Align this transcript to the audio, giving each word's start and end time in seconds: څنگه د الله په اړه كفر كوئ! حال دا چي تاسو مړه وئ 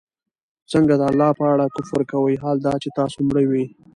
څنگه 0.71 0.95
د 0.97 1.03
الله 1.09 1.29
په 1.39 1.45
اړه 1.53 1.65
كفر 1.75 2.01
كوئ! 2.11 2.35
حال 2.43 2.57
دا 2.65 2.73
چي 2.81 2.89
تاسو 2.97 3.17
مړه 3.27 3.43
وئ 3.49 3.65